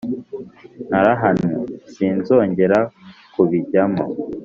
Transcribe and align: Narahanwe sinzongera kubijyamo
Narahanwe 0.89 1.51
sinzongera 1.93 2.79
kubijyamo 3.33 4.03